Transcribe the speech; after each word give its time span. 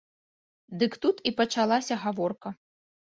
Дык 0.83 0.95
тут 1.03 1.21
і 1.31 1.33
пачалася 1.41 1.99
гаворка. 2.07 2.49